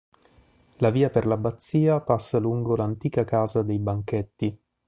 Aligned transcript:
La 0.77 0.89
via 0.89 1.11
per 1.11 1.27
l'Abbazia 1.27 1.99
passa 1.99 2.39
lungo 2.39 2.75
l'antica 2.75 3.23
casa 3.23 3.61
dei 3.61 3.77
banchetti. 3.77 4.59